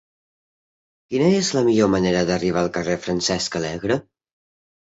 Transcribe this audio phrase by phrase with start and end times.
[1.11, 4.01] Quina és la millor manera d'arribar al carrer de Francesc Alegre?